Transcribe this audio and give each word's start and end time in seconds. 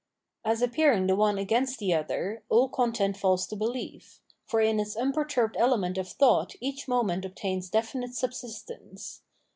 As 0.43 0.63
appearing 0.63 1.05
the 1.05 1.15
one 1.15 1.37
against 1.37 1.77
the 1.77 1.93
other, 1.93 2.41
all 2.49 2.69
content 2.69 3.17
falls 3.17 3.45
to 3.45 3.55
behef; 3.55 4.17
for 4.47 4.59
in 4.59 4.79
its 4.79 4.95
unperturbed 4.95 5.55
element 5.59 5.95
of 5.99 6.07
thought 6.09 6.55
each 6.59 6.87
moment 6.87 7.23
obtains 7.23 7.69
definite 7.69 8.15
subsistence. 8.15 9.21